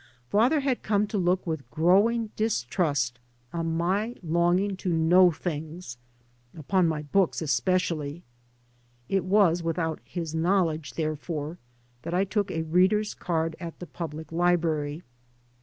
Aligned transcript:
Father 0.31 0.61
had 0.61 0.81
come 0.81 1.05
to 1.05 1.17
look 1.19 1.45
with 1.45 1.69
growing 1.69 2.31
dis 2.35 2.63
trust 2.63 3.19
on 3.53 3.77
my 3.77 4.15
longing 4.23 4.75
to 4.77 4.91
know 4.91 5.29
things, 5.29 5.99
upon 6.57 6.87
my 6.87 7.03
books 7.03 7.39
especially. 7.39 8.23
It 9.09 9.23
was 9.25 9.61
without 9.61 9.99
his 10.03 10.33
knowl 10.33 10.71
edge 10.71 10.95
therefore 10.95 11.59
that 12.01 12.15
I 12.15 12.23
took 12.23 12.49
a 12.49 12.63
reader's 12.63 13.13
card 13.13 13.55
at 13.59 13.77
the 13.77 13.85
public 13.85 14.31
library. 14.31 15.03